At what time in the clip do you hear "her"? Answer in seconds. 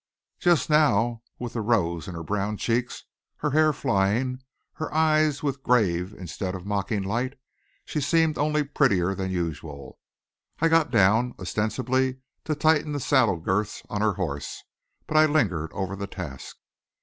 2.15-2.23, 3.35-3.51, 4.77-4.91, 14.01-14.13